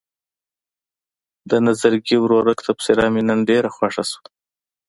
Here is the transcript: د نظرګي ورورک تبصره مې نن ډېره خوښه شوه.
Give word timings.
د 1.49 1.51
نظرګي 1.65 2.17
ورورک 2.23 2.59
تبصره 2.67 3.05
مې 3.13 3.21
نن 3.29 3.39
ډېره 3.49 3.69
خوښه 3.75 4.03
شوه. 4.09 4.27